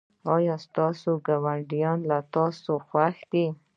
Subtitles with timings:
[0.35, 3.45] ایا ستاسو ګاونډیان له تاسو خوښ دي؟